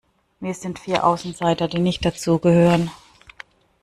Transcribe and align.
Wir 0.39 0.55
sind 0.55 0.79
vier 0.79 1.03
Außenseiter, 1.05 1.67
die 1.67 1.77
nicht 1.77 2.03
dazugehören. 2.03 2.89